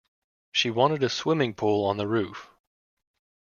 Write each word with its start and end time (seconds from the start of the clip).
She 0.51 0.71
wanted 0.71 1.03
a 1.03 1.09
swimming 1.09 1.53
pool 1.53 1.85
on 1.85 1.97
the 1.97 2.07
roof. 2.07 2.49